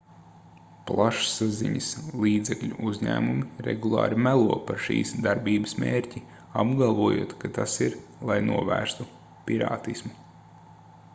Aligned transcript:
plašsaziņas 0.85 1.87
līdzekļu 2.23 2.79
uzņēmumi 2.91 3.67
regulāri 3.67 4.17
melo 4.27 4.57
par 4.69 4.81
šīs 4.85 5.11
darbības 5.27 5.77
mērķi 5.83 6.21
apgalvojot 6.63 7.35
ka 7.43 7.51
tas 7.59 7.75
ir 7.89 7.99
lai 8.31 8.39
novērstu 8.49 9.07
pirātismu 9.51 10.13